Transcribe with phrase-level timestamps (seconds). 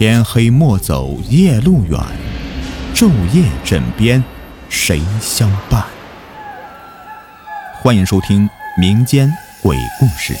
[0.00, 2.00] 天黑莫走夜路远，
[2.94, 4.24] 昼夜枕边
[4.70, 5.86] 谁相伴？
[7.82, 8.48] 欢迎收听
[8.80, 9.30] 民间
[9.62, 10.32] 鬼故事。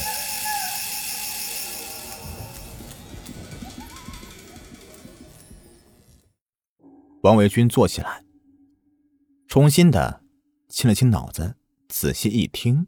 [7.20, 8.24] 王维军坐起来，
[9.46, 10.22] 重新的
[10.70, 11.56] 清了清脑子，
[11.86, 12.86] 仔细一听，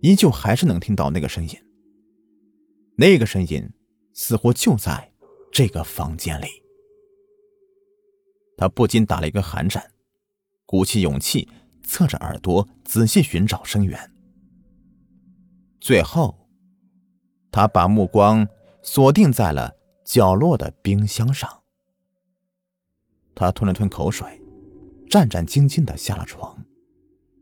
[0.00, 1.56] 依旧还是能听到那个声音。
[2.96, 3.70] 那个声音
[4.12, 5.07] 似乎就在
[5.52, 6.46] 这个房间里。
[8.56, 9.92] 他不禁打了一个寒颤，
[10.66, 11.48] 鼓起勇气，
[11.82, 14.12] 侧着耳朵仔细寻找声源。
[15.80, 16.48] 最后，
[17.50, 18.46] 他把目光
[18.82, 21.62] 锁定在了角落的冰箱上。
[23.34, 24.42] 他吞了吞口水，
[25.08, 26.64] 战战兢兢的下了床，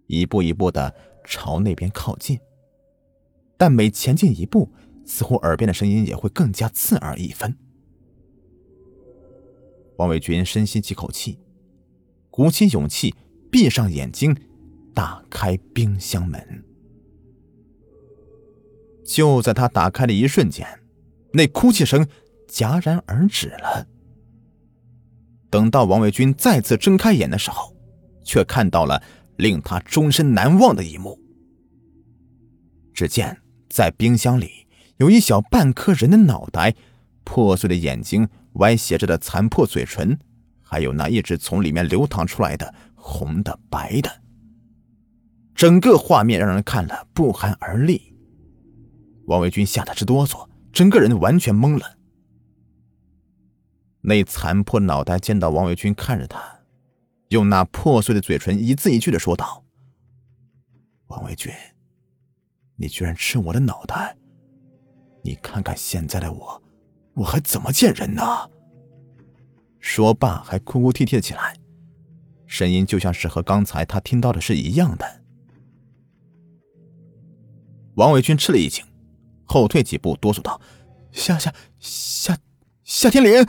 [0.07, 0.95] 一步一步的
[1.25, 2.39] 朝那边靠近。
[3.57, 4.71] 但每前进一步，
[5.07, 7.57] 似乎耳边的声音也会更加刺耳一分。
[9.97, 11.39] 王伟军深吸几口气，
[12.31, 13.15] 鼓起勇气，
[13.51, 14.37] 闭上眼睛，
[14.95, 16.65] 打开冰箱门。
[19.05, 20.67] 就在他打开的一瞬间，
[21.33, 22.07] 那哭泣声
[22.49, 23.87] 戛然而止了。
[25.49, 27.75] 等到王伟军再次睁开眼的时候，
[28.25, 29.03] 却看到了
[29.37, 31.19] 令他终身难忘的一幕。
[32.93, 34.67] 只见在冰箱里
[34.97, 36.75] 有一小半颗人的脑袋，
[37.25, 40.19] 破碎的眼睛，歪斜着的残破嘴唇，
[40.63, 44.23] 还有那一直从里面流淌出来的红的、白的。
[45.55, 48.15] 整个画面让人看了不寒而栗。
[49.27, 51.97] 王伟军吓得直哆嗦，整个人完全懵了。
[54.03, 56.61] 那残破脑袋见到王伟军看着他，
[57.31, 59.65] 用那破碎的嘴唇一字一句的说道
[61.09, 61.53] ：“王伟军，
[62.77, 64.17] 你居然吃我的脑袋！
[65.23, 66.63] 你看看现在的我，
[67.17, 68.23] 我还怎么见人呢？”
[69.81, 71.57] 说罢还哭哭啼啼的起来，
[72.47, 75.23] 声音就像是和刚才他听到的是一样的。
[77.95, 78.85] 王伟军吃了一惊，
[79.45, 80.61] 后退几步，哆嗦道
[81.13, 82.37] ：“夏夏夏
[82.85, 83.47] 夏天林。”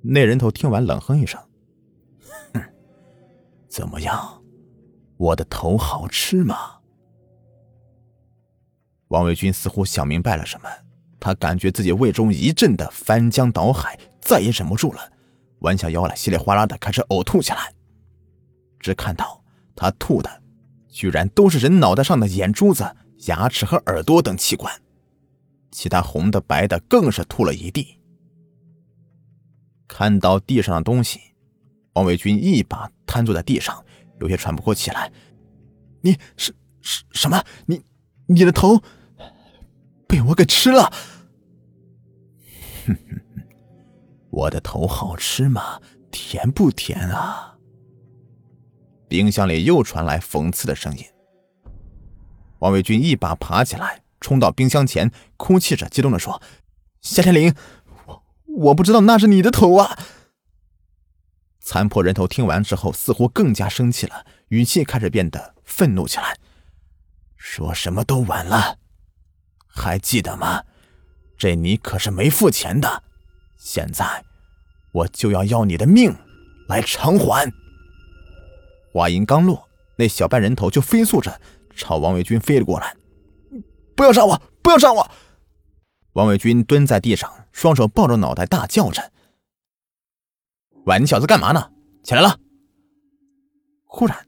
[0.00, 1.40] 那人头听完，冷哼一声
[2.54, 2.62] ：“哼，
[3.68, 4.42] 怎么样，
[5.16, 6.56] 我的头好吃吗？”
[9.08, 10.68] 王伟军似乎想明白了什么，
[11.20, 15.12] 他感觉自己胃中一阵的翻江倒海，再也忍不住了，
[15.60, 17.74] 弯下腰来，稀里哗啦的开始呕吐起来。
[18.80, 19.42] 只看到
[19.74, 20.42] 他吐的，
[20.88, 22.96] 居然都是人脑袋上的眼珠子、
[23.26, 24.72] 牙齿和耳朵等器官，
[25.72, 27.98] 其他红的、白的更是吐了一地。
[29.88, 31.18] 看到地上的东西，
[31.94, 33.84] 王伟军一把瘫坐在地上，
[34.20, 35.10] 有些喘不过气来。
[36.02, 37.42] 你是是什么？
[37.66, 37.82] 你
[38.26, 38.80] 你的头
[40.08, 40.92] 被我给吃了？
[42.86, 43.42] 哼哼哼，
[44.30, 45.80] 我的头好吃吗？
[46.10, 47.58] 甜不甜啊？
[49.08, 51.04] 冰箱里又传来讽刺的声音。
[52.58, 56.42] 王伟军一把爬起来，冲到冰箱前，哭泣着，激动的说
[57.00, 57.54] ：“夏天林。”
[58.58, 59.96] 我不知道那是你的头啊！
[61.60, 66.36] 残破人头听完之后，似乎更加生气了，语气开始变得愤怒起来。
[67.36, 68.77] 说什么都晚了，
[69.78, 70.64] 还记得吗？
[71.38, 73.04] 这你可是没付钱的，
[73.56, 74.24] 现在
[74.92, 76.12] 我就要要你的命
[76.68, 77.48] 来偿还。
[78.92, 81.40] 话音刚落，那小半人头就飞速着
[81.76, 82.96] 朝王伟军飞了过来。
[83.94, 84.42] 不要杀我！
[84.62, 85.10] 不要杀我！
[86.14, 89.12] 王伟军蹲在地上，双手抱着脑袋，大叫着
[90.86, 91.70] ：“喂，你小子干嘛呢？
[92.02, 92.40] 起来了！”
[93.86, 94.26] 忽然，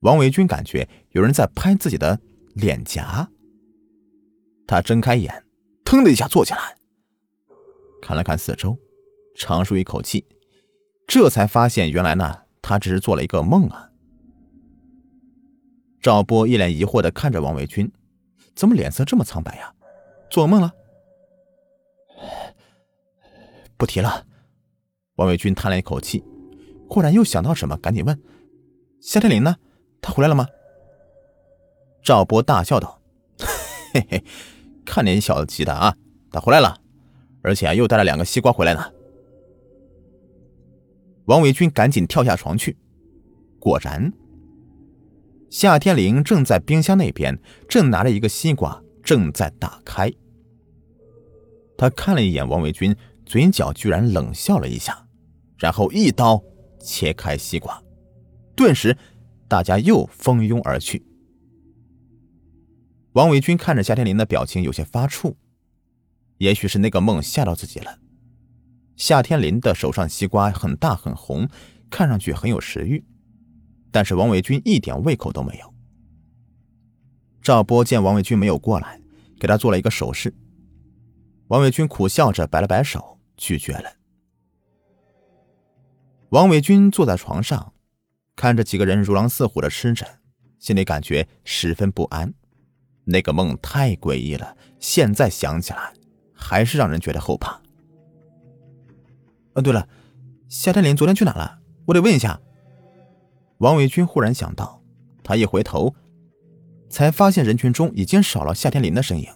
[0.00, 2.18] 王维军感觉有人在拍自己的
[2.54, 3.28] 脸颊。
[4.66, 5.44] 他睁开眼，
[5.84, 6.76] 腾的一下坐起来，
[8.00, 8.78] 看了看四周，
[9.34, 10.24] 长舒一口气，
[11.06, 13.90] 这才发现原来呢，他只是做了一个梦啊。
[16.00, 17.90] 赵波一脸疑惑的看着王伟军，
[18.54, 19.72] 怎么脸色这么苍白呀？
[20.30, 20.72] 做梦了，
[23.76, 24.26] 不提了。
[25.16, 26.24] 王伟军叹了一口气，
[26.88, 28.20] 忽然又想到什么，赶紧问
[29.00, 29.56] ：“夏天林呢？
[30.00, 30.46] 他回来了吗？”
[32.02, 33.00] 赵波大笑道
[33.92, 34.24] ：“嘿嘿，
[34.84, 35.94] 看你小子急的啊，
[36.30, 36.78] 他回来了，
[37.42, 38.84] 而且啊又带了两个西瓜回来呢。”
[41.26, 42.76] 王伟军赶紧跳下床去，
[43.60, 44.12] 果然，
[45.50, 47.38] 夏天林正在冰箱那边，
[47.68, 50.12] 正拿着一个西瓜，正在打开。
[51.78, 52.94] 他看了一眼王伟军，
[53.24, 55.06] 嘴角居然冷笑了一下，
[55.58, 56.42] 然后一刀
[56.80, 57.80] 切开西瓜，
[58.56, 58.96] 顿时
[59.46, 61.04] 大家又蜂拥而去。
[63.12, 65.34] 王伟军看着夏天林的表情有些发怵，
[66.38, 67.98] 也许是那个梦吓到自己了。
[68.96, 71.48] 夏天林的手上西瓜很大很红，
[71.90, 73.04] 看上去很有食欲，
[73.90, 75.74] 但是王伟军一点胃口都没有。
[77.42, 79.00] 赵波见王伟军没有过来，
[79.38, 80.32] 给他做了一个手势。
[81.48, 83.96] 王伟军苦笑着摆了摆手，拒绝了。
[86.30, 87.74] 王伟军坐在床上，
[88.36, 90.06] 看着几个人如狼似虎的吃着，
[90.58, 92.32] 心里感觉十分不安。
[93.04, 95.92] 那个梦太诡异了，现在想起来
[96.32, 97.60] 还是让人觉得后怕。
[99.54, 99.88] 呃，对了，
[100.48, 101.58] 夏天林昨天去哪了？
[101.86, 102.40] 我得问一下。
[103.58, 104.82] 王伟军忽然想到，
[105.22, 105.94] 他一回头，
[106.88, 109.28] 才发现人群中已经少了夏天林的身影。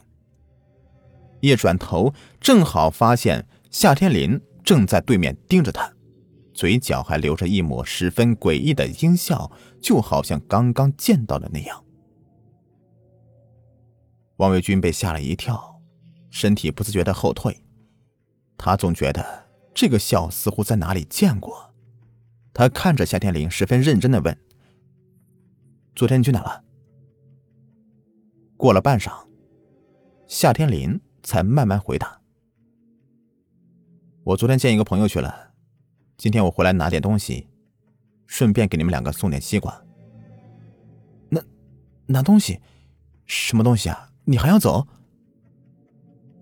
[1.41, 5.93] 一转头，正好发现夏天林正在对面盯着他。
[6.55, 11.85] 嘴角还留着一抹十分诡异的阴笑，就好像刚刚见到的那样。
[14.37, 15.81] 王伟军被吓了一跳，
[16.31, 17.65] 身体不自觉的后退。
[18.59, 21.75] 他总觉得这个笑似乎在哪里见过。
[22.53, 24.38] 他看着夏天林，十分认真的问
[25.94, 26.65] ：“昨天你去哪了？”
[28.56, 29.27] 过了半晌，
[30.27, 32.21] 夏天林才慢慢回答
[34.25, 35.53] ：“我昨天见一个朋友去了。”
[36.17, 37.47] 今天我回来拿点东西，
[38.27, 39.85] 顺便给你们两个送点西瓜。
[41.29, 41.43] 拿
[42.06, 42.61] 拿东西？
[43.27, 44.11] 什么东西啊？
[44.28, 44.87] 你还要走？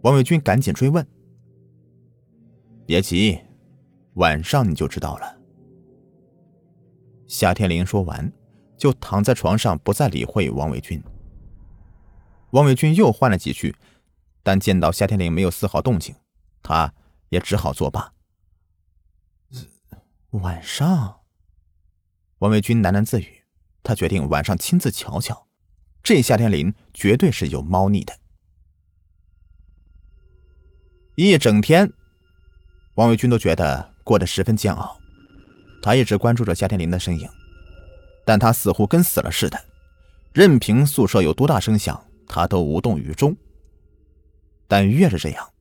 [0.02, 1.06] 王伟军赶紧追问。
[2.86, 3.38] 别急，
[4.14, 5.38] 晚上你就知道了。
[7.26, 8.32] 夏天林说完，
[8.78, 11.02] 就躺在床上不再理会王伟军。
[12.52, 13.76] 王伟军又换了几句，
[14.42, 16.14] 但见到夏天林没有丝毫动静，
[16.62, 16.94] 他
[17.28, 18.12] 也只好作罢。
[20.31, 21.20] 晚上，
[22.38, 23.44] 王卫军喃喃自语
[23.84, 25.46] ：“他决定晚上亲自瞧瞧，
[26.05, 28.15] 这夏天林绝对是有猫腻的。”
[31.17, 31.91] 一整天，
[32.97, 35.01] 王卫军都觉得过得十分煎熬。
[35.83, 37.29] 他一直关注着夏天林的身影，
[38.25, 39.65] 但他似乎跟死了似的，
[40.33, 43.37] 任凭宿舍有多大声响，他都无动于衷。
[44.67, 45.53] 但越是这样，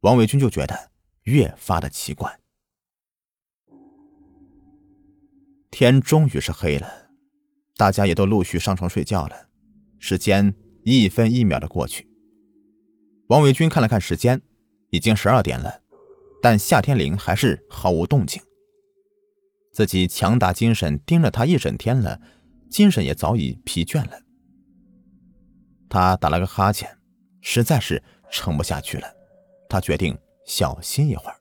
[0.00, 0.90] 王卫军就觉得
[1.22, 2.38] 越发的奇怪。
[5.70, 7.10] 天终于是黑了，
[7.76, 9.49] 大家也都陆续上床睡觉了。
[10.00, 12.08] 时间一分一秒的过去，
[13.28, 14.40] 王伟军看了看时间，
[14.88, 15.82] 已经十二点了，
[16.42, 18.42] 但夏天林还是毫无动静。
[19.72, 22.20] 自己强打精神盯着他一整天了，
[22.70, 24.22] 精神也早已疲倦了。
[25.88, 26.98] 他打了个哈欠，
[27.42, 29.06] 实在是撑不下去了，
[29.68, 31.39] 他决定小心一会儿。